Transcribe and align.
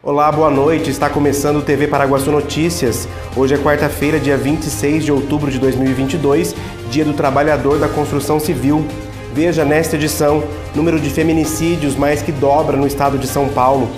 Olá, 0.00 0.30
boa 0.30 0.48
noite. 0.48 0.90
Está 0.90 1.10
começando 1.10 1.56
o 1.56 1.62
TV 1.62 1.88
Paraguaçu 1.88 2.30
Notícias. 2.30 3.08
Hoje 3.36 3.54
é 3.54 3.58
quarta-feira, 3.58 4.20
dia 4.20 4.36
26 4.36 5.04
de 5.04 5.10
outubro 5.10 5.50
de 5.50 5.58
2022, 5.58 6.54
Dia 6.88 7.04
do 7.04 7.14
Trabalhador 7.14 7.80
da 7.80 7.88
Construção 7.88 8.38
Civil. 8.38 8.86
Veja 9.34 9.64
nesta 9.64 9.96
edição: 9.96 10.44
número 10.72 11.00
de 11.00 11.10
feminicídios 11.10 11.96
mais 11.96 12.22
que 12.22 12.30
dobra 12.30 12.76
no 12.76 12.86
estado 12.86 13.18
de 13.18 13.26
São 13.26 13.48
Paulo. 13.48 13.90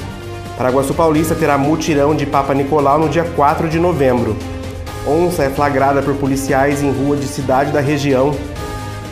Paraguaçu 0.57 0.95
Paulista 0.95 1.35
terá 1.35 1.59
mutirão 1.59 2.15
de 2.15 2.25
Papa 2.25 2.55
Nicolau 2.55 2.99
no 2.99 3.11
dia 3.11 3.25
4 3.37 3.69
de 3.69 3.79
novembro. 3.79 4.35
Onça 5.07 5.45
é 5.45 5.51
flagrada 5.51 6.01
por 6.01 6.15
policiais 6.15 6.83
em 6.83 6.91
rua 6.91 7.15
de 7.15 7.27
cidade 7.27 7.73
da 7.73 7.81
região. 7.81 8.35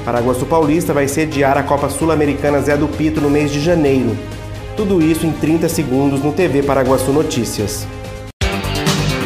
Paraguaçu 0.07 0.47
Paulista 0.47 0.95
vai 0.95 1.07
sediar 1.07 1.59
a 1.59 1.63
Copa 1.63 1.91
Sul-Americana 1.91 2.63
Zé 2.63 2.79
do 2.79 2.89
Pito 2.89 3.21
no 3.21 3.29
mês 3.29 3.53
de 3.53 3.61
janeiro. 3.61 4.17
Tudo 4.79 5.03
isso 5.03 5.27
em 5.27 5.33
30 5.33 5.69
segundos 5.69 6.23
no 6.23 6.33
TV 6.33 6.63
Paraguaçu 6.63 7.13
Notícias. 7.13 7.85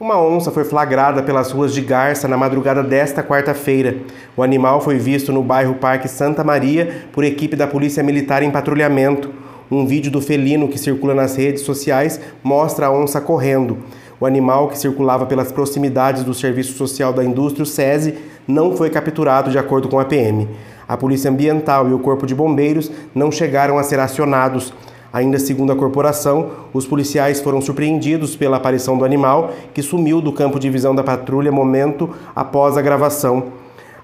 Uma 0.00 0.18
onça 0.18 0.50
foi 0.50 0.64
flagrada 0.64 1.22
pelas 1.22 1.52
ruas 1.52 1.74
de 1.74 1.82
Garça 1.82 2.26
na 2.26 2.38
madrugada 2.38 2.82
desta 2.82 3.22
quarta-feira. 3.22 3.98
O 4.34 4.42
animal 4.42 4.80
foi 4.80 4.96
visto 4.96 5.34
no 5.34 5.42
bairro 5.42 5.74
Parque 5.74 6.08
Santa 6.08 6.42
Maria 6.42 7.08
por 7.12 7.22
equipe 7.22 7.54
da 7.54 7.66
Polícia 7.66 8.02
Militar 8.02 8.42
em 8.42 8.50
patrulhamento. 8.50 9.30
Um 9.70 9.84
vídeo 9.84 10.10
do 10.10 10.22
felino 10.22 10.68
que 10.68 10.78
circula 10.78 11.12
nas 11.12 11.36
redes 11.36 11.60
sociais 11.60 12.18
mostra 12.42 12.86
a 12.86 12.90
onça 12.90 13.20
correndo. 13.20 13.82
O 14.18 14.24
animal, 14.24 14.68
que 14.68 14.78
circulava 14.78 15.26
pelas 15.26 15.52
proximidades 15.52 16.24
do 16.24 16.32
Serviço 16.32 16.72
Social 16.72 17.12
da 17.12 17.22
Indústria, 17.22 17.64
o 17.64 17.66
SESI, 17.66 18.14
não 18.48 18.74
foi 18.74 18.88
capturado 18.88 19.50
de 19.50 19.58
acordo 19.58 19.88
com 19.88 20.00
a 20.00 20.06
PM. 20.06 20.48
A 20.88 20.96
Polícia 20.96 21.30
Ambiental 21.30 21.86
e 21.88 21.92
o 21.92 21.98
Corpo 21.98 22.26
de 22.26 22.34
Bombeiros 22.34 22.90
não 23.14 23.30
chegaram 23.30 23.76
a 23.76 23.82
ser 23.82 24.00
acionados. 24.00 24.72
Ainda 25.12 25.38
segundo 25.38 25.70
a 25.72 25.76
corporação, 25.76 26.50
os 26.72 26.86
policiais 26.86 27.40
foram 27.40 27.60
surpreendidos 27.60 28.34
pela 28.34 28.56
aparição 28.56 28.96
do 28.96 29.04
animal, 29.04 29.52
que 29.74 29.82
sumiu 29.82 30.22
do 30.22 30.32
campo 30.32 30.58
de 30.58 30.70
visão 30.70 30.94
da 30.94 31.04
patrulha 31.04 31.52
momento 31.52 32.08
após 32.34 32.78
a 32.78 32.82
gravação. 32.82 33.52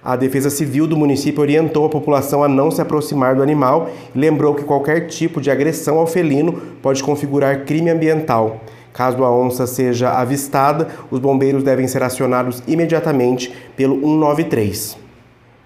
A 0.05 0.17
Defesa 0.17 0.51
Civil 0.51 0.87
do 0.87 0.97
município 0.97 1.41
orientou 1.41 1.87
a 1.87 1.89
população 1.89 2.43
a 2.43 2.49
não 2.49 2.71
se 2.71 2.83
aproximar 2.83 3.37
do 3.37 3.43
animal 3.43 3.89
e 4.15 4.19
lembrou 4.19 4.55
que 4.55 4.65
qualquer 4.65 5.07
tipo 5.07 5.41
de 5.41 5.51
agressão 5.51 5.99
ao 5.99 6.07
felino 6.07 6.61
pode 6.83 7.03
configurar 7.03 7.65
crime 7.65 7.89
ambiental. 7.89 8.61
Caso 8.93 9.25
a 9.25 9.31
onça 9.31 9.67
seja 9.67 10.11
avistada, 10.11 10.89
os 11.11 11.19
bombeiros 11.19 11.63
devem 11.63 11.89
ser 11.89 12.03
acionados 12.03 12.63
imediatamente 12.67 13.53
pelo 13.77 13.95
193. 14.01 14.99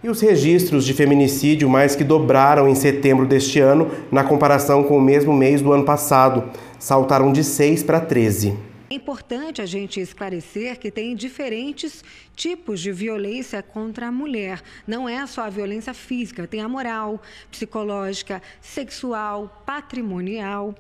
E 0.05 0.09
os 0.09 0.21
registros 0.21 0.85
de 0.85 0.95
feminicídio 0.95 1.69
mais 1.69 1.97
que 1.97 2.05
dobraram 2.05 2.69
em 2.69 2.75
setembro 2.75 3.27
deste 3.27 3.59
ano 3.59 3.91
na 4.13 4.23
comparação 4.23 4.85
com 4.85 4.97
o 4.97 5.01
mesmo 5.01 5.33
mês 5.33 5.61
do 5.61 5.73
ano 5.73 5.85
passado, 5.85 6.45
saltaram 6.79 7.33
de 7.33 7.43
6 7.43 7.83
para 7.83 7.99
13. 7.99 8.66
É 8.89 8.95
importante 8.95 9.61
a 9.61 9.67
gente 9.67 9.99
esclarecer 9.99 10.79
que 10.79 10.93
tem 10.93 11.17
diferentes 11.17 12.05
tipos 12.37 12.81
de 12.81 12.93
violência 12.93 13.61
contra 13.61 14.07
a 14.07 14.13
mulher. 14.13 14.63
Não 14.87 15.09
é 15.09 15.27
só 15.27 15.43
a 15.43 15.51
violência 15.51 15.93
física, 15.93 16.47
tem 16.47 16.61
a 16.61 16.69
moral, 16.69 17.21
psicológica, 17.51 18.41
sexual, 18.61 19.65
patrimonial. 19.67 20.73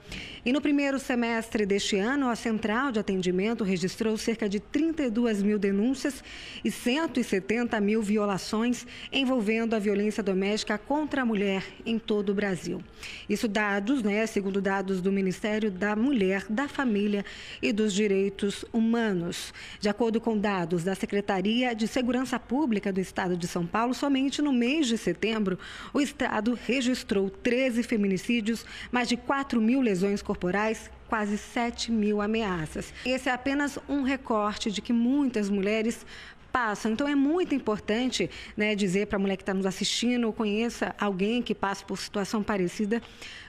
E 0.44 0.52
no 0.52 0.60
primeiro 0.60 1.00
semestre 1.00 1.66
deste 1.66 1.96
ano, 1.96 2.28
a 2.28 2.36
Central 2.36 2.92
de 2.92 3.00
Atendimento 3.00 3.64
registrou 3.64 4.16
cerca 4.16 4.48
de 4.48 4.60
32 4.60 5.42
mil 5.42 5.58
denúncias 5.58 6.22
e 6.64 6.70
170 6.70 7.80
mil 7.80 8.02
violações 8.02 8.86
envolvendo 9.10 9.74
a 9.74 9.80
violência 9.80 10.22
doméstica 10.22 10.78
contra 10.78 11.22
a 11.22 11.24
mulher 11.24 11.64
em 11.84 11.98
todo 11.98 12.30
o 12.30 12.34
Brasil. 12.34 12.80
Isso 13.28 13.48
dados, 13.48 14.00
né, 14.02 14.24
segundo 14.26 14.60
dados 14.60 15.00
do 15.00 15.10
Ministério 15.10 15.72
da 15.72 15.96
Mulher, 15.96 16.44
da 16.48 16.68
Família 16.68 17.24
e 17.60 17.72
dos 17.72 17.95
Direitos 17.96 18.62
Humanos. 18.74 19.54
De 19.80 19.88
acordo 19.88 20.20
com 20.20 20.36
dados 20.36 20.84
da 20.84 20.94
Secretaria 20.94 21.74
de 21.74 21.88
Segurança 21.88 22.38
Pública 22.38 22.92
do 22.92 23.00
Estado 23.00 23.36
de 23.36 23.48
São 23.48 23.66
Paulo, 23.66 23.94
somente 23.94 24.42
no 24.42 24.52
mês 24.52 24.86
de 24.86 24.98
setembro, 24.98 25.58
o 25.94 26.00
Estado 26.00 26.56
registrou 26.66 27.30
13 27.30 27.82
feminicídios, 27.82 28.66
mais 28.92 29.08
de 29.08 29.16
4 29.16 29.60
mil 29.62 29.80
lesões 29.80 30.20
corporais, 30.20 30.90
quase 31.08 31.38
7 31.38 31.90
mil 31.90 32.20
ameaças. 32.20 32.92
Esse 33.04 33.30
é 33.30 33.32
apenas 33.32 33.78
um 33.88 34.02
recorte 34.02 34.70
de 34.70 34.82
que 34.82 34.92
muitas 34.92 35.48
mulheres 35.48 36.04
passam. 36.52 36.92
Então 36.92 37.08
é 37.08 37.14
muito 37.14 37.54
importante 37.54 38.30
né, 38.56 38.74
dizer 38.74 39.06
para 39.06 39.16
a 39.16 39.20
mulher 39.20 39.36
que 39.36 39.42
está 39.42 39.54
nos 39.54 39.64
assistindo 39.64 40.24
ou 40.24 40.32
conheça 40.34 40.94
alguém 40.98 41.40
que 41.40 41.54
passa 41.54 41.82
por 41.84 41.96
situação 41.96 42.42
parecida, 42.42 43.00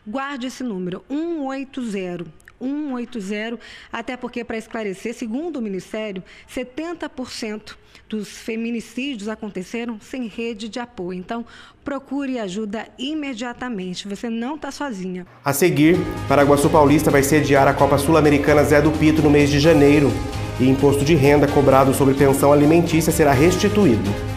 guarde 0.06 0.48
esse 0.48 0.64
número 0.64 1.04
180 1.10 2.47
180, 2.60 3.60
até 3.92 4.18
porque, 4.18 4.44
para 4.44 4.58
esclarecer, 4.58 5.14
segundo 5.14 5.58
o 5.58 5.62
Ministério, 5.62 6.24
70% 6.50 7.76
dos 8.10 8.30
feminicídios 8.30 9.28
aconteceram 9.28 10.00
sem 10.00 10.28
rede 10.28 10.70
de 10.70 10.80
apoio. 10.80 11.20
Então, 11.20 11.46
procure 11.84 12.40
ajuda 12.40 12.88
imediatamente, 12.98 14.08
você 14.08 14.30
não 14.30 14.56
está 14.56 14.72
sozinha. 14.72 15.26
A 15.44 15.54
seguir, 15.54 15.98
Paraguaçu 16.28 16.70
Paulista 16.70 17.12
vai 17.12 17.24
sediar 17.24 17.68
a 17.68 17.74
Copa 17.74 17.98
Sul-Americana 17.98 18.64
Zé 18.64 18.82
do 18.82 18.92
Pito 18.92 19.22
no 19.22 19.30
mês 19.30 19.50
de 19.50 19.60
janeiro 19.60 20.12
e 20.60 20.68
imposto 20.68 21.06
de 21.06 21.16
renda 21.16 21.48
cobrado 21.48 21.94
sobre 21.94 22.14
pensão 22.14 22.52
alimentícia 22.52 23.12
será 23.12 23.32
restituído. 23.32 24.37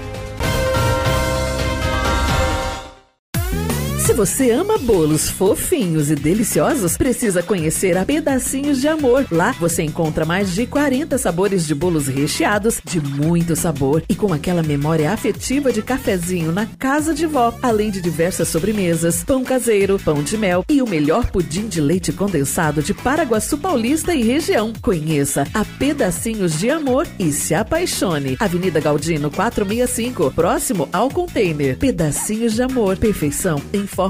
Você 4.20 4.50
ama 4.50 4.76
bolos 4.76 5.30
fofinhos 5.30 6.10
e 6.10 6.14
deliciosos, 6.14 6.94
precisa 6.94 7.42
conhecer 7.42 7.96
a 7.96 8.04
Pedacinhos 8.04 8.78
de 8.78 8.86
Amor. 8.86 9.26
Lá 9.30 9.52
você 9.52 9.82
encontra 9.82 10.26
mais 10.26 10.54
de 10.54 10.66
40 10.66 11.16
sabores 11.16 11.66
de 11.66 11.74
bolos 11.74 12.06
recheados, 12.06 12.82
de 12.84 13.00
muito 13.00 13.56
sabor 13.56 14.02
e 14.10 14.14
com 14.14 14.30
aquela 14.30 14.62
memória 14.62 15.10
afetiva 15.10 15.72
de 15.72 15.80
cafezinho 15.80 16.52
na 16.52 16.66
casa 16.66 17.14
de 17.14 17.24
vó, 17.24 17.54
além 17.62 17.90
de 17.90 18.02
diversas 18.02 18.48
sobremesas, 18.48 19.24
pão 19.24 19.42
caseiro, 19.42 19.98
pão 19.98 20.22
de 20.22 20.36
mel 20.36 20.66
e 20.68 20.82
o 20.82 20.86
melhor 20.86 21.30
pudim 21.30 21.66
de 21.66 21.80
leite 21.80 22.12
condensado 22.12 22.82
de 22.82 22.92
Paraguaçu 22.92 23.56
Paulista 23.56 24.14
e 24.14 24.22
região. 24.22 24.74
Conheça 24.82 25.46
a 25.54 25.64
Pedacinhos 25.64 26.58
de 26.58 26.68
Amor 26.68 27.06
e 27.18 27.32
se 27.32 27.54
apaixone. 27.54 28.36
Avenida 28.38 28.80
Galdino 28.80 29.30
465, 29.30 30.30
próximo 30.32 30.90
ao 30.92 31.08
container. 31.08 31.78
Pedacinhos 31.78 32.52
de 32.52 32.62
Amor, 32.62 32.98
perfeição 32.98 33.62
em 33.72 33.86
forma 33.86 34.09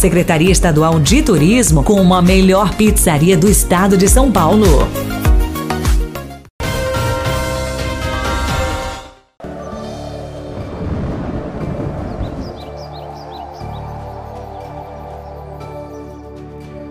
Secretaria 0.01 0.51
Estadual 0.51 0.99
de 0.99 1.21
Turismo 1.21 1.83
como 1.83 2.15
a 2.15 2.23
melhor 2.23 2.73
pizzaria 2.73 3.37
do 3.37 3.47
estado 3.47 3.95
de 3.95 4.09
São 4.09 4.31
Paulo. 4.31 4.65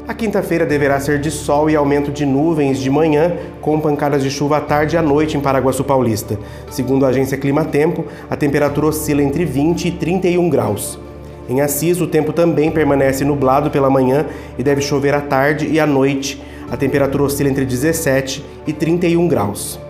A 0.06 0.14
quinta-feira 0.14 0.64
deverá 0.64 1.00
ser 1.00 1.20
de 1.20 1.32
sol 1.32 1.68
e 1.68 1.74
aumento 1.74 2.12
de 2.12 2.24
nuvens 2.24 2.78
de 2.78 2.88
manhã, 2.88 3.32
com 3.60 3.80
pancadas 3.80 4.22
de 4.22 4.30
chuva 4.30 4.58
à 4.58 4.60
tarde 4.60 4.94
e 4.94 4.96
à 4.96 5.02
noite 5.02 5.36
em 5.36 5.40
Paraguaçu 5.40 5.82
Paulista. 5.82 6.38
Segundo 6.70 7.04
a 7.04 7.08
agência 7.08 7.36
Climatempo, 7.36 8.04
a 8.30 8.36
temperatura 8.36 8.86
oscila 8.86 9.20
entre 9.20 9.44
20 9.44 9.88
e 9.88 9.90
31 9.90 10.48
graus. 10.48 11.09
Em 11.48 11.60
Assis, 11.60 12.00
o 12.00 12.06
tempo 12.06 12.32
também 12.32 12.70
permanece 12.70 13.24
nublado 13.24 13.70
pela 13.70 13.90
manhã 13.90 14.26
e 14.58 14.62
deve 14.62 14.80
chover 14.80 15.14
à 15.14 15.20
tarde 15.20 15.66
e 15.66 15.80
à 15.80 15.86
noite. 15.86 16.40
A 16.70 16.76
temperatura 16.76 17.24
oscila 17.24 17.50
entre 17.50 17.64
17 17.64 18.44
e 18.66 18.72
31 18.72 19.26
graus. 19.26 19.80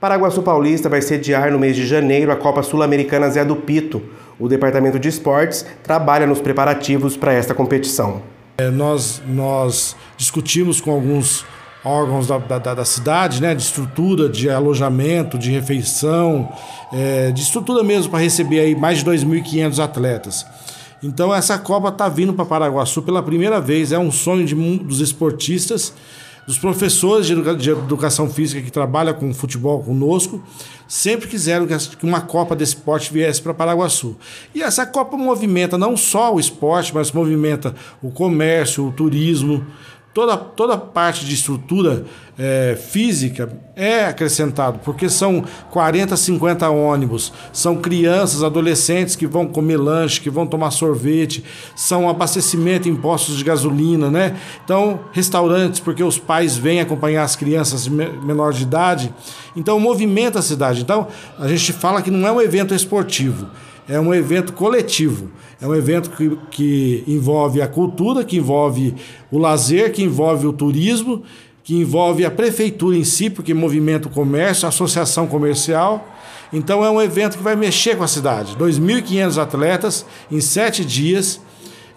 Paraguaçu 0.00 0.42
Paulista 0.42 0.88
vai 0.88 1.02
sediar 1.02 1.50
no 1.50 1.58
mês 1.58 1.74
de 1.74 1.86
janeiro 1.86 2.30
a 2.30 2.36
Copa 2.36 2.62
Sul-Americana 2.62 3.28
Zé 3.28 3.44
do 3.44 3.56
Pito. 3.56 4.02
O 4.38 4.48
Departamento 4.48 4.98
de 4.98 5.08
Esportes 5.08 5.66
trabalha 5.82 6.26
nos 6.26 6.40
preparativos 6.40 7.16
para 7.16 7.32
esta 7.32 7.54
competição. 7.54 8.22
É, 8.58 8.70
nós, 8.70 9.22
nós 9.26 9.96
discutimos 10.16 10.80
com 10.80 10.90
alguns 10.90 11.44
órgãos 11.86 12.26
da, 12.26 12.38
da, 12.38 12.74
da, 12.74 12.84
cidade, 12.84 13.40
né, 13.40 13.54
de 13.54 13.62
estrutura, 13.62 14.28
de 14.28 14.50
alojamento, 14.50 15.38
de 15.38 15.52
refeição, 15.52 16.52
é, 16.92 17.30
de 17.30 17.40
estrutura 17.40 17.84
mesmo 17.84 18.10
para 18.10 18.18
receber 18.18 18.58
aí 18.58 18.74
mais 18.74 18.98
de 18.98 19.04
2.500 19.04 19.78
atletas. 19.78 20.46
Então 21.00 21.32
essa 21.32 21.56
Copa 21.56 21.88
está 21.88 22.08
vindo 22.08 22.34
para 22.34 22.44
Paraguaçu 22.44 23.02
pela 23.02 23.22
primeira 23.22 23.60
vez, 23.60 23.92
é 23.92 23.98
um 23.98 24.10
sonho 24.10 24.44
de, 24.44 24.54
dos 24.78 25.00
esportistas 25.00 25.92
dos 26.46 26.58
professores 26.58 27.26
de, 27.26 27.32
educa 27.32 27.54
de 27.54 27.70
educação 27.70 28.30
física 28.30 28.62
que 28.62 28.70
trabalham 28.70 29.12
com 29.14 29.34
futebol 29.34 29.82
conosco, 29.82 30.40
sempre 30.86 31.26
quiseram 31.26 31.66
que 31.66 32.06
uma 32.06 32.20
Copa 32.20 32.54
de 32.54 32.62
Esporte 32.62 33.12
viesse 33.12 33.42
para 33.42 33.52
Paraguaçu. 33.52 34.16
E 34.54 34.62
essa 34.62 34.86
Copa 34.86 35.16
movimenta 35.16 35.76
não 35.76 35.96
só 35.96 36.32
o 36.32 36.38
esporte, 36.38 36.94
mas 36.94 37.10
movimenta 37.10 37.74
o 38.00 38.12
comércio, 38.12 38.86
o 38.86 38.92
turismo, 38.92 39.66
toda, 40.16 40.34
toda 40.34 40.78
parte 40.78 41.26
de 41.26 41.34
estrutura 41.34 42.06
é, 42.38 42.74
física 42.74 43.52
é 43.76 44.06
acrescentado, 44.06 44.80
porque 44.82 45.10
são 45.10 45.44
40, 45.70 46.16
50 46.16 46.70
ônibus, 46.70 47.34
são 47.52 47.76
crianças, 47.76 48.42
adolescentes 48.42 49.14
que 49.14 49.26
vão 49.26 49.46
comer 49.46 49.76
lanche, 49.76 50.22
que 50.22 50.30
vão 50.30 50.46
tomar 50.46 50.70
sorvete, 50.70 51.44
são 51.74 52.08
abastecimento 52.08 52.88
em 52.88 52.96
postos 52.96 53.36
de 53.36 53.44
gasolina, 53.44 54.10
né? 54.10 54.34
Então, 54.64 55.00
restaurantes, 55.12 55.80
porque 55.80 56.02
os 56.02 56.18
pais 56.18 56.56
vêm 56.56 56.80
acompanhar 56.80 57.22
as 57.22 57.36
crianças 57.36 57.86
menores 57.86 58.56
de 58.56 58.62
idade. 58.62 59.14
Então, 59.54 59.78
movimenta 59.78 60.38
a 60.38 60.42
cidade. 60.42 60.80
Então, 60.80 61.08
a 61.38 61.46
gente 61.46 61.74
fala 61.74 62.00
que 62.00 62.10
não 62.10 62.26
é 62.26 62.32
um 62.32 62.40
evento 62.40 62.74
esportivo, 62.74 63.48
é 63.88 64.00
um 64.00 64.12
evento 64.14 64.52
coletivo. 64.52 65.30
É 65.60 65.66
um 65.66 65.74
evento 65.74 66.10
que, 66.10 66.36
que 66.50 67.04
envolve 67.06 67.62
a 67.62 67.68
cultura, 67.68 68.24
que 68.24 68.36
envolve 68.36 68.94
o 69.30 69.38
lazer, 69.38 69.92
que 69.92 70.02
envolve 70.02 70.46
o 70.46 70.52
turismo, 70.52 71.22
que 71.62 71.74
envolve 71.74 72.24
a 72.24 72.30
prefeitura 72.30 72.96
em 72.96 73.04
si, 73.04 73.30
porque 73.30 73.54
movimenta 73.54 74.08
o 74.08 74.10
comércio, 74.10 74.66
a 74.66 74.68
associação 74.68 75.26
comercial. 75.26 76.06
Então 76.52 76.84
é 76.84 76.90
um 76.90 77.00
evento 77.00 77.38
que 77.38 77.42
vai 77.42 77.56
mexer 77.56 77.96
com 77.96 78.04
a 78.04 78.08
cidade. 78.08 78.56
2.500 78.56 79.42
atletas 79.42 80.06
em 80.30 80.40
sete 80.40 80.84
dias. 80.84 81.40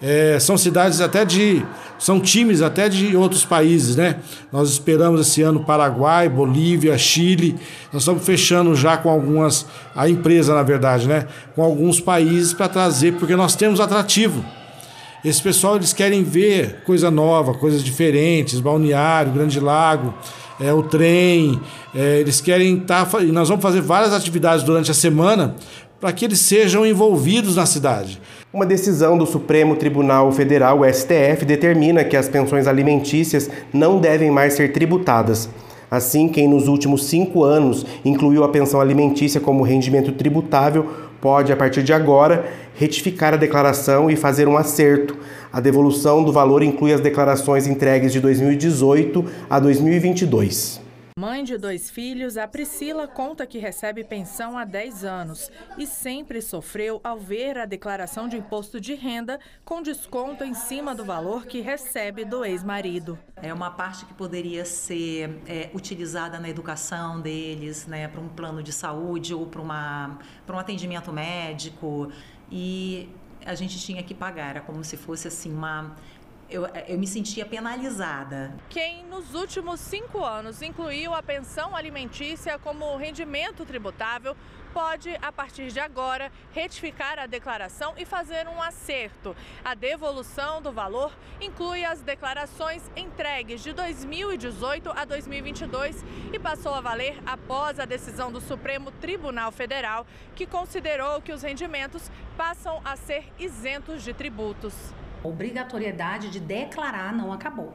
É, 0.01 0.39
são 0.39 0.57
cidades 0.57 1.01
até 1.01 1.25
de 1.25 1.63
são 1.99 2.19
times 2.19 2.61
até 2.61 2.87
de 2.87 3.15
outros 3.15 3.43
países, 3.43 3.97
né? 3.97 4.15
Nós 4.53 4.69
esperamos 4.69 5.19
esse 5.19 5.41
ano 5.41 5.65
Paraguai, 5.65 6.29
Bolívia, 6.29 6.97
Chile. 6.97 7.57
Nós 7.91 8.03
estamos 8.03 8.25
fechando 8.25 8.73
já 8.73 8.95
com 8.95 9.09
algumas, 9.09 9.65
a 9.93 10.07
empresa, 10.09 10.55
na 10.55 10.63
verdade, 10.63 11.07
né? 11.07 11.27
Com 11.53 11.61
alguns 11.61 11.99
países 11.99 12.53
para 12.53 12.69
trazer, 12.69 13.15
porque 13.15 13.35
nós 13.35 13.53
temos 13.53 13.81
atrativo. 13.81 14.43
Esse 15.25 15.43
pessoal 15.43 15.75
eles 15.75 15.91
querem 15.91 16.23
ver 16.23 16.81
coisa 16.85 17.11
nova, 17.11 17.53
coisas 17.53 17.83
diferentes, 17.83 18.61
balneário, 18.61 19.33
Grande 19.33 19.59
Lago, 19.59 20.13
é, 20.57 20.71
o 20.71 20.81
trem. 20.81 21.59
É, 21.93 22.19
eles 22.19 22.39
querem 22.39 22.77
estar. 22.77 23.05
Tá, 23.05 23.19
nós 23.19 23.49
vamos 23.49 23.61
fazer 23.61 23.81
várias 23.81 24.13
atividades 24.13 24.63
durante 24.63 24.89
a 24.89 24.93
semana 24.93 25.53
para 25.99 26.13
que 26.13 26.23
eles 26.23 26.39
sejam 26.39 26.85
envolvidos 26.85 27.57
na 27.57 27.65
cidade. 27.65 28.21
Uma 28.51 28.65
decisão 28.65 29.15
do 29.15 29.27
Supremo 29.27 29.75
Tribunal 29.75 30.31
Federal, 30.31 30.79
STF, 30.83 31.45
determina 31.45 32.03
que 32.03 32.17
as 32.17 32.27
pensões 32.27 32.65
alimentícias 32.65 33.47
não 33.71 33.99
devem 33.99 34.31
mais 34.31 34.53
ser 34.53 34.73
tributadas. 34.73 35.47
Assim, 35.91 36.27
quem 36.27 36.47
nos 36.47 36.67
últimos 36.67 37.05
cinco 37.05 37.43
anos 37.43 37.85
incluiu 38.03 38.43
a 38.43 38.49
pensão 38.49 38.81
alimentícia 38.81 39.39
como 39.39 39.61
rendimento 39.61 40.11
tributável 40.13 40.87
pode, 41.21 41.53
a 41.53 41.55
partir 41.55 41.83
de 41.83 41.93
agora, 41.93 42.43
retificar 42.73 43.35
a 43.35 43.37
declaração 43.37 44.09
e 44.09 44.15
fazer 44.15 44.47
um 44.47 44.57
acerto. 44.57 45.15
A 45.53 45.59
devolução 45.59 46.23
do 46.23 46.31
valor 46.31 46.63
inclui 46.63 46.91
as 46.91 47.01
declarações 47.01 47.67
entregues 47.67 48.11
de 48.11 48.19
2018 48.19 49.25
a 49.47 49.59
2022. 49.59 50.88
Mãe 51.19 51.43
de 51.43 51.57
dois 51.57 51.89
filhos, 51.89 52.37
a 52.37 52.47
Priscila 52.47 53.05
conta 53.05 53.45
que 53.45 53.57
recebe 53.57 54.05
pensão 54.05 54.57
há 54.57 54.63
10 54.63 55.03
anos 55.03 55.51
e 55.77 55.85
sempre 55.85 56.41
sofreu 56.41 57.01
ao 57.03 57.19
ver 57.19 57.57
a 57.57 57.65
declaração 57.65 58.29
de 58.29 58.37
imposto 58.37 58.79
de 58.79 58.93
renda 58.93 59.37
com 59.65 59.81
desconto 59.81 60.45
em 60.45 60.53
cima 60.53 60.95
do 60.95 61.03
valor 61.03 61.45
que 61.45 61.59
recebe 61.59 62.23
do 62.23 62.45
ex-marido. 62.45 63.19
É 63.35 63.53
uma 63.53 63.69
parte 63.69 64.05
que 64.05 64.13
poderia 64.13 64.63
ser 64.63 65.41
é, 65.45 65.69
utilizada 65.73 66.39
na 66.39 66.47
educação 66.47 67.19
deles, 67.19 67.85
né, 67.85 68.07
para 68.07 68.21
um 68.21 68.29
plano 68.29 68.63
de 68.63 68.71
saúde 68.71 69.33
ou 69.33 69.45
para 69.45 69.61
um 69.61 70.57
atendimento 70.57 71.11
médico. 71.11 72.09
E 72.49 73.09
a 73.45 73.55
gente 73.55 73.77
tinha 73.77 74.01
que 74.01 74.15
pagar, 74.15 74.51
era 74.51 74.61
como 74.61 74.85
se 74.85 74.95
fosse 74.95 75.27
assim 75.27 75.51
uma 75.51 75.97
eu, 76.49 76.65
eu 76.87 76.97
me 76.97 77.07
sentia 77.07 77.45
penalizada. 77.45 78.53
Quem 78.69 79.05
nos 79.05 79.33
últimos 79.33 79.79
cinco 79.79 80.23
anos 80.23 80.61
incluiu 80.61 81.13
a 81.13 81.21
pensão 81.21 81.75
alimentícia 81.75 82.57
como 82.59 82.97
rendimento 82.97 83.65
tributável 83.65 84.35
pode, 84.73 85.15
a 85.21 85.31
partir 85.31 85.71
de 85.71 85.79
agora, 85.79 86.31
retificar 86.51 87.17
a 87.17 87.25
declaração 87.25 87.93
e 87.97 88.05
fazer 88.05 88.47
um 88.47 88.61
acerto. 88.61 89.35
A 89.65 89.73
devolução 89.73 90.61
do 90.61 90.71
valor 90.71 91.11
inclui 91.41 91.83
as 91.83 92.01
declarações 92.01 92.83
entregues 92.95 93.61
de 93.61 93.73
2018 93.73 94.91
a 94.91 95.05
2022 95.05 96.03
e 96.31 96.39
passou 96.39 96.73
a 96.73 96.81
valer 96.81 97.19
após 97.25 97.79
a 97.79 97.85
decisão 97.85 98.31
do 98.31 98.39
Supremo 98.39 98.91
Tribunal 98.91 99.51
Federal, 99.51 100.05
que 100.35 100.45
considerou 100.45 101.21
que 101.21 101.33
os 101.33 101.41
rendimentos 101.41 102.11
passam 102.37 102.79
a 102.85 102.95
ser 102.95 103.25
isentos 103.39 104.03
de 104.03 104.13
tributos 104.13 104.93
obrigatoriedade 105.23 106.29
de 106.29 106.39
declarar 106.39 107.13
não 107.13 107.31
acabou. 107.31 107.73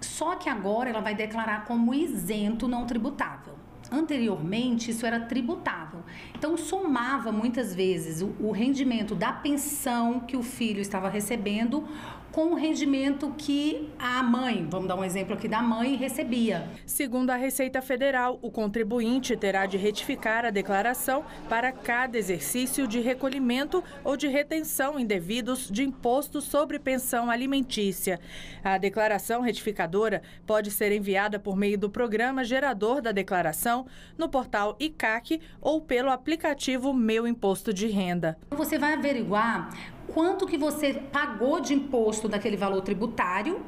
Só 0.00 0.36
que 0.36 0.48
agora 0.48 0.90
ela 0.90 1.00
vai 1.00 1.14
declarar 1.14 1.64
como 1.64 1.94
isento 1.94 2.66
não 2.66 2.86
tributável. 2.86 3.54
Anteriormente, 3.90 4.90
isso 4.90 5.04
era 5.04 5.20
tributável. 5.20 6.00
Então, 6.34 6.56
somava 6.56 7.30
muitas 7.30 7.74
vezes 7.74 8.22
o, 8.22 8.34
o 8.40 8.50
rendimento 8.50 9.14
da 9.14 9.32
pensão 9.32 10.20
que 10.20 10.36
o 10.36 10.42
filho 10.42 10.80
estava 10.80 11.08
recebendo 11.10 11.86
com 12.32 12.46
o 12.46 12.54
rendimento 12.54 13.32
que 13.36 13.90
a 13.98 14.22
mãe, 14.22 14.66
vamos 14.68 14.88
dar 14.88 14.96
um 14.96 15.04
exemplo 15.04 15.34
aqui 15.34 15.46
da 15.46 15.60
mãe, 15.60 15.94
recebia. 15.96 16.66
Segundo 16.86 17.30
a 17.30 17.36
Receita 17.36 17.82
Federal, 17.82 18.38
o 18.40 18.50
contribuinte 18.50 19.36
terá 19.36 19.66
de 19.66 19.76
retificar 19.76 20.46
a 20.46 20.50
declaração 20.50 21.24
para 21.48 21.70
cada 21.70 22.16
exercício 22.16 22.88
de 22.88 23.00
recolhimento 23.00 23.84
ou 24.02 24.16
de 24.16 24.28
retenção 24.28 24.98
indevidos 24.98 25.70
de 25.70 25.82
imposto 25.82 26.40
sobre 26.40 26.78
pensão 26.78 27.30
alimentícia. 27.30 28.18
A 28.64 28.78
declaração 28.78 29.42
retificadora 29.42 30.22
pode 30.46 30.70
ser 30.70 30.90
enviada 30.90 31.38
por 31.38 31.54
meio 31.54 31.78
do 31.78 31.90
programa 31.90 32.44
gerador 32.44 33.02
da 33.02 33.12
declaração 33.12 33.86
no 34.16 34.28
portal 34.28 34.74
ICAC 34.80 35.40
ou 35.60 35.82
pelo 35.82 36.10
aplicativo 36.10 36.94
Meu 36.94 37.26
Imposto 37.26 37.74
de 37.74 37.88
Renda. 37.88 38.38
Você 38.50 38.78
vai 38.78 38.94
averiguar 38.94 39.70
quanto 40.14 40.46
que 40.46 40.56
você 40.56 40.94
pagou 40.94 41.60
de 41.60 41.74
imposto 41.74 42.28
daquele 42.28 42.56
valor 42.56 42.82
tributário 42.82 43.60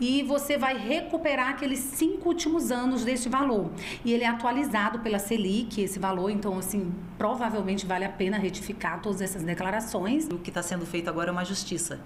e 0.00 0.22
você 0.22 0.58
vai 0.58 0.76
recuperar 0.76 1.50
aqueles 1.50 1.78
cinco 1.78 2.28
últimos 2.28 2.70
anos 2.70 3.04
deste 3.04 3.28
valor. 3.28 3.70
E 4.04 4.12
ele 4.12 4.24
é 4.24 4.28
atualizado 4.28 4.98
pela 4.98 5.18
Selic, 5.18 5.80
esse 5.80 5.98
valor, 5.98 6.30
então, 6.30 6.58
assim, 6.58 6.92
provavelmente 7.16 7.86
vale 7.86 8.04
a 8.04 8.08
pena 8.08 8.36
retificar 8.36 9.00
todas 9.00 9.20
essas 9.20 9.42
declarações. 9.42 10.26
O 10.30 10.38
que 10.38 10.50
está 10.50 10.62
sendo 10.62 10.84
feito 10.84 11.08
agora 11.08 11.30
é 11.30 11.32
uma 11.32 11.44
justiça 11.44 11.98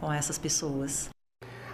com 0.00 0.12
essas 0.12 0.38
pessoas. 0.38 1.08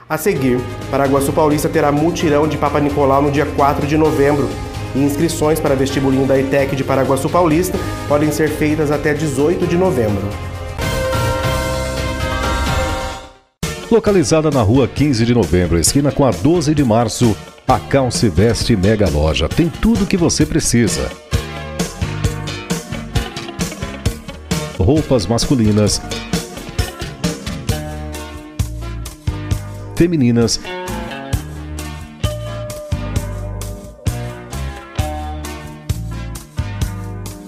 A 0.09 0.17
seguir, 0.17 0.59
Paraguaçu 0.91 1.33
Paulista 1.33 1.69
terá 1.69 1.91
mutirão 1.91 2.47
de 2.47 2.57
Papa 2.57 2.79
Nicolau 2.79 3.23
no 3.23 3.31
dia 3.31 3.47
4 3.47 3.87
de 3.87 3.97
novembro. 3.97 4.49
E 4.95 5.01
inscrições 5.01 5.59
para 5.59 5.75
vestibulinho 5.75 6.27
da 6.27 6.39
ETEC 6.39 6.77
de 6.77 6.85
Paraguaçu 6.85 7.29
Paulista 7.29 7.77
podem 8.09 8.31
ser 8.31 8.49
feitas 8.49 8.91
até 8.91 9.13
18 9.13 9.67
de 9.67 9.77
novembro. 9.77 10.56
Localizada 13.91 14.51
na 14.51 14.63
rua 14.63 14.89
15 14.89 15.25
de 15.25 15.33
novembro, 15.33 15.79
esquina 15.79 16.11
com 16.11 16.25
a 16.25 16.33
12 16.33 16.75
de 16.75 16.83
março, 16.83 17.37
a 17.69 17.79
Calce 17.79 18.29
Veste 18.29 18.75
Mega 18.77 19.09
Loja 19.09 19.49
tem 19.49 19.69
tudo 19.69 20.03
o 20.03 20.07
que 20.07 20.17
você 20.17 20.45
precisa. 20.45 21.09
Roupas 24.77 25.27
masculinas, 25.27 26.03
femininas, 29.97 30.61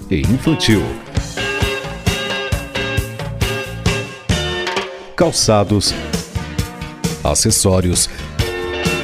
e 0.09 0.21
infantil. 0.21 0.81
Calçados, 5.15 5.93
acessórios 7.23 8.09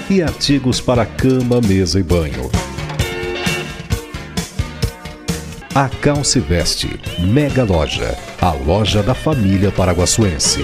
e 0.10 0.22
artigos 0.22 0.80
para 0.80 1.06
cama, 1.06 1.60
mesa 1.62 2.00
e 2.00 2.04
banho. 2.04 2.50
A 5.74 5.90
Calce 5.90 6.40
Veste, 6.40 7.00
Mega 7.20 7.64
Loja, 7.64 8.18
a 8.42 8.52
loja 8.54 9.04
da 9.04 9.14
família 9.14 9.72
paraguaçuense. 9.72 10.64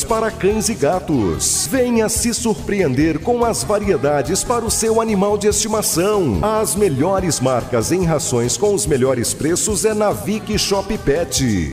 para 0.03 0.31
cães 0.31 0.69
e 0.69 0.73
gatos. 0.73 1.67
Venha 1.69 2.09
se 2.09 2.33
surpreender 2.33 3.19
com 3.19 3.43
as 3.45 3.63
variedades 3.63 4.43
para 4.43 4.65
o 4.65 4.71
seu 4.71 5.01
animal 5.01 5.37
de 5.37 5.47
estimação. 5.47 6.39
As 6.41 6.75
melhores 6.75 7.39
marcas 7.39 7.91
em 7.91 8.05
rações 8.05 8.57
com 8.57 8.73
os 8.73 8.85
melhores 8.85 9.33
preços 9.33 9.85
é 9.85 9.93
na 9.93 10.11
Vic 10.11 10.57
Shop 10.57 10.97
Pet. 10.97 11.71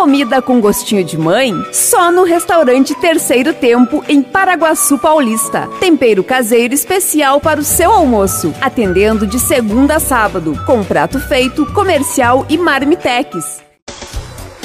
Comida 0.00 0.40
com 0.40 0.60
gostinho 0.62 1.04
de 1.04 1.18
mãe? 1.18 1.52
Só 1.72 2.10
no 2.10 2.24
restaurante 2.24 2.94
Terceiro 2.94 3.52
Tempo, 3.52 4.02
em 4.08 4.22
Paraguaçu 4.22 4.98
Paulista. 4.98 5.68
Tempero 5.78 6.24
caseiro 6.24 6.72
especial 6.72 7.38
para 7.38 7.60
o 7.60 7.64
seu 7.64 7.92
almoço. 7.92 8.54
Atendendo 8.62 9.26
de 9.26 9.38
segunda 9.38 9.96
a 9.96 10.00
sábado, 10.00 10.58
com 10.64 10.82
prato 10.82 11.20
feito, 11.20 11.70
comercial 11.74 12.46
e 12.48 12.56
marmitex. 12.56 13.69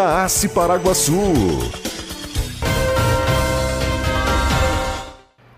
da 0.00 0.24
Ace 0.24 0.48
Paraguaçu. 0.48 1.12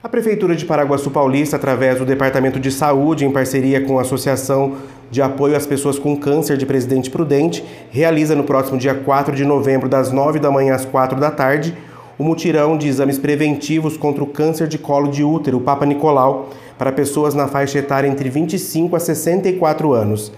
A 0.03 0.09
Prefeitura 0.09 0.57
de 0.57 0.65
Paraguaçu 0.65 1.13
Paulista, 1.13 1.55
através 1.55 1.97
do 1.97 2.05
Departamento 2.05 2.59
de 2.59 2.73
Saúde, 2.73 3.25
em 3.25 3.31
parceria 3.31 3.81
com 3.83 4.01
a 4.01 4.03
Associação 4.03 4.79
de 5.13 5.23
Apoio 5.23 5.55
às 5.55 5.65
Pessoas 5.65 5.97
com 5.97 6.17
Câncer 6.17 6.57
de 6.57 6.67
Presidente 6.67 7.09
Prudente, 7.09 7.65
realiza 7.93 8.35
no 8.35 8.43
próximo 8.43 8.77
dia 8.79 8.97
4 8.97 9.33
de 9.33 9.45
novembro, 9.45 9.89
das 9.89 10.11
9 10.11 10.41
da 10.41 10.51
manhã 10.51 10.75
às 10.75 10.85
4 10.85 11.21
da 11.21 11.31
tarde, 11.31 11.79
o 12.19 12.25
mutirão 12.25 12.77
de 12.77 12.89
exames 12.89 13.21
preventivos 13.21 13.97
contra 13.97 14.25
o 14.25 14.27
câncer 14.27 14.67
de 14.67 14.77
colo 14.77 15.09
de 15.09 15.23
útero, 15.23 15.61
Papa 15.61 15.87
Nicolau, 15.87 16.51
para 16.77 16.91
pessoas 16.91 17.33
na 17.33 17.47
faixa 17.47 17.79
etária 17.79 18.09
entre 18.09 18.29
25 18.29 18.97
a 18.97 18.99
64 18.99 19.93
anos. 19.93 20.33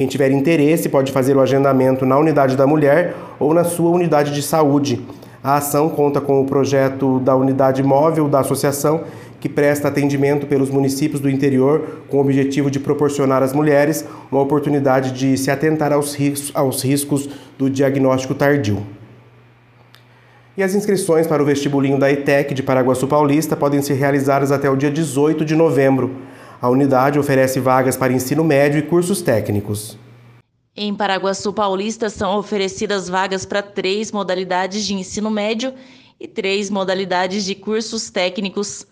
Quem 0.00 0.06
tiver 0.06 0.30
interesse 0.30 0.88
pode 0.88 1.12
fazer 1.12 1.36
o 1.36 1.42
agendamento 1.42 2.06
na 2.06 2.16
unidade 2.16 2.56
da 2.56 2.66
mulher 2.66 3.14
ou 3.38 3.52
na 3.52 3.64
sua 3.64 3.90
unidade 3.90 4.32
de 4.32 4.40
saúde. 4.40 4.98
A 5.44 5.56
ação 5.58 5.90
conta 5.90 6.22
com 6.22 6.40
o 6.40 6.46
projeto 6.46 7.20
da 7.20 7.36
unidade 7.36 7.82
móvel 7.82 8.26
da 8.26 8.40
associação, 8.40 9.02
que 9.38 9.46
presta 9.46 9.88
atendimento 9.88 10.46
pelos 10.46 10.70
municípios 10.70 11.20
do 11.20 11.28
interior, 11.28 11.98
com 12.08 12.16
o 12.16 12.20
objetivo 12.22 12.70
de 12.70 12.80
proporcionar 12.80 13.42
às 13.42 13.52
mulheres 13.52 14.02
uma 14.32 14.40
oportunidade 14.40 15.12
de 15.12 15.36
se 15.36 15.50
atentar 15.50 15.92
aos 15.92 16.14
riscos, 16.14 16.50
aos 16.54 16.82
riscos 16.82 17.28
do 17.58 17.68
diagnóstico 17.68 18.34
tardio. 18.34 18.82
E 20.56 20.62
as 20.62 20.74
inscrições 20.74 21.26
para 21.26 21.42
o 21.42 21.46
vestibulinho 21.46 21.98
da 21.98 22.10
ETEC 22.10 22.54
de 22.54 22.62
Paraguaçu 22.62 23.06
Paulista 23.06 23.54
podem 23.54 23.82
ser 23.82 23.96
realizadas 23.96 24.50
até 24.50 24.70
o 24.70 24.76
dia 24.76 24.90
18 24.90 25.44
de 25.44 25.54
novembro. 25.54 26.29
A 26.62 26.68
unidade 26.68 27.18
oferece 27.18 27.58
vagas 27.58 27.96
para 27.96 28.12
ensino 28.12 28.44
médio 28.44 28.78
e 28.78 28.82
cursos 28.82 29.22
técnicos. 29.22 29.96
Em 30.76 30.94
Paraguaçu 30.94 31.54
Paulista 31.54 32.10
são 32.10 32.36
oferecidas 32.36 33.08
vagas 33.08 33.46
para 33.46 33.62
três 33.62 34.12
modalidades 34.12 34.84
de 34.84 34.92
ensino 34.92 35.30
médio 35.30 35.72
e 36.20 36.28
três 36.28 36.68
modalidades 36.68 37.46
de 37.46 37.54
cursos 37.54 38.10
técnicos. 38.10 38.86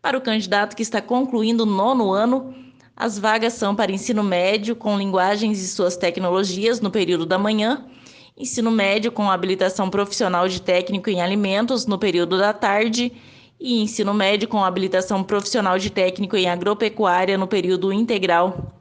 Para 0.00 0.16
o 0.16 0.22
candidato 0.22 0.74
que 0.74 0.82
está 0.82 1.02
concluindo 1.02 1.64
o 1.64 1.66
nono 1.66 2.12
ano, 2.12 2.54
as 2.96 3.18
vagas 3.18 3.52
são 3.52 3.76
para 3.76 3.92
ensino 3.92 4.24
médio 4.24 4.74
com 4.74 4.96
linguagens 4.96 5.60
e 5.60 5.68
suas 5.68 5.98
tecnologias 5.98 6.80
no 6.80 6.90
período 6.90 7.26
da 7.26 7.36
manhã, 7.36 7.84
ensino 8.38 8.70
médio 8.70 9.12
com 9.12 9.30
habilitação 9.30 9.90
profissional 9.90 10.48
de 10.48 10.62
técnico 10.62 11.10
em 11.10 11.20
alimentos 11.20 11.84
no 11.84 11.98
período 11.98 12.38
da 12.38 12.54
tarde 12.54 13.12
e 13.62 13.80
ensino 13.80 14.12
médio 14.12 14.48
com 14.48 14.64
habilitação 14.64 15.22
profissional 15.22 15.78
de 15.78 15.88
técnico 15.88 16.36
em 16.36 16.50
agropecuária 16.50 17.38
no 17.38 17.46
período 17.46 17.92
integral. 17.92 18.74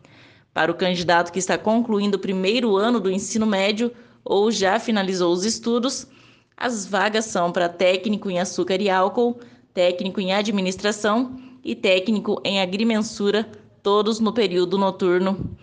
Para 0.51 0.71
o 0.71 0.75
candidato 0.75 1.31
que 1.31 1.37
está 1.37 1.55
concluindo 1.55 2.17
o 2.17 2.19
primeiro 2.19 2.75
ano 2.75 2.99
do 2.99 3.11
ensino 3.11 3.45
médio 3.45 3.91
ou 4.25 4.49
já 4.49 4.79
finalizou 4.79 5.31
os 5.31 5.45
estudos, 5.45 6.07
as 6.57 6.87
vagas 6.87 7.25
são 7.25 7.51
para 7.51 7.69
técnico 7.69 8.27
em 8.31 8.39
açúcar 8.39 8.81
e 8.81 8.89
álcool, 8.89 9.39
técnico 9.71 10.19
em 10.19 10.33
administração 10.33 11.35
e 11.63 11.75
técnico 11.75 12.41
em 12.43 12.59
agrimensura, 12.59 13.47
todos 13.83 14.19
no 14.19 14.33
período 14.33 14.79
noturno. 14.79 15.55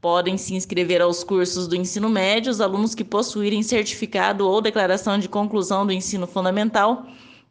Podem 0.00 0.38
se 0.38 0.54
inscrever 0.54 1.02
aos 1.02 1.22
cursos 1.22 1.68
do 1.68 1.76
ensino 1.76 2.08
médio 2.08 2.50
os 2.50 2.60
alunos 2.60 2.94
que 2.94 3.04
possuírem 3.04 3.62
certificado 3.62 4.48
ou 4.48 4.62
declaração 4.62 5.18
de 5.18 5.28
conclusão 5.28 5.86
do 5.86 5.92
ensino 5.92 6.26
fundamental 6.26 7.06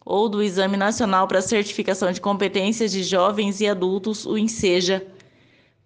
ou 0.06 0.28
do 0.28 0.42
Exame 0.42 0.78
Nacional 0.78 1.28
para 1.28 1.42
Certificação 1.42 2.12
de 2.12 2.20
Competências 2.20 2.92
de 2.92 3.04
Jovens 3.04 3.62
e 3.62 3.68
Adultos, 3.68 4.26
o 4.26 4.38
INSEJA. 4.38 5.06